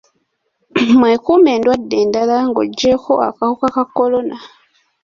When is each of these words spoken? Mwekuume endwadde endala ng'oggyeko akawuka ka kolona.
Mwekuume 0.99 1.49
endwadde 1.57 1.95
endala 2.03 2.35
ng'oggyeko 2.47 3.13
akawuka 3.27 3.67
ka 3.75 3.83
kolona. 3.95 4.37